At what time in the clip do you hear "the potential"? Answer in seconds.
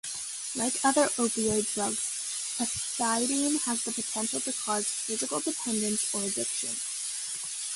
3.83-4.39